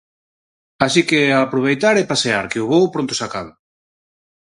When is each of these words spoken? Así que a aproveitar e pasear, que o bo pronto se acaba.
Así 0.85 1.01
que 1.09 1.19
a 1.31 1.39
aproveitar 1.47 1.95
e 2.01 2.09
pasear, 2.11 2.45
que 2.51 2.59
o 2.63 2.69
bo 2.71 2.81
pronto 2.95 3.13
se 3.19 3.23
acaba. 3.27 3.53